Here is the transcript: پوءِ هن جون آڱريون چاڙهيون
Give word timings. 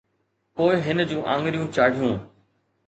پوءِ 0.55 0.75
هن 0.85 0.97
جون 1.09 1.21
آڱريون 1.33 1.67
چاڙهيون 1.75 2.15